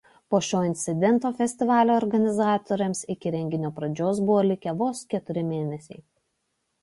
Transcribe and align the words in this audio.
Po 0.33 0.37
šio 0.45 0.59
incidento 0.67 1.29
festivalio 1.41 1.93
organizatoriams 1.97 3.01
iki 3.15 3.33
renginio 3.35 3.71
pradžios 3.77 4.21
buvo 4.31 4.41
likę 4.53 4.75
vos 4.79 5.03
keturi 5.15 5.45
mėnesiai. 5.51 6.01